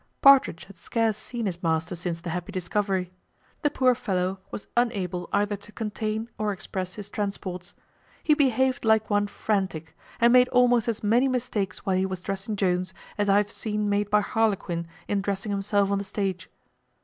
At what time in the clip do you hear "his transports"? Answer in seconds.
6.95-7.75